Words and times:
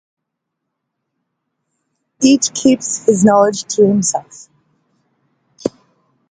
Each 2.23 2.51
keeps 2.51 3.03
his 3.05 3.23
knowledge 3.23 3.65
to 3.75 3.85
himself. 3.85 4.49